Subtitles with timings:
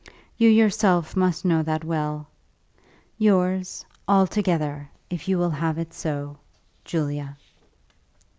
[0.35, 2.25] You yourself must know that well.
[3.19, 6.39] Yours, altogether if you will have it so,
[6.83, 7.37] JULIA.